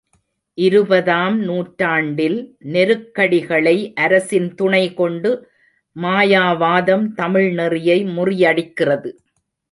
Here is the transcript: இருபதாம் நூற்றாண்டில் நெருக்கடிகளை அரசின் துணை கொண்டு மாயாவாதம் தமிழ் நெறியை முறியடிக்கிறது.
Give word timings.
இருபதாம் 0.57 1.35
நூற்றாண்டில் 1.39 2.37
நெருக்கடிகளை 2.73 3.75
அரசின் 3.95 4.47
துணை 4.55 4.93
கொண்டு 4.93 5.31
மாயாவாதம் 5.95 7.05
தமிழ் 7.13 7.49
நெறியை 7.51 7.97
முறியடிக்கிறது. 8.17 9.11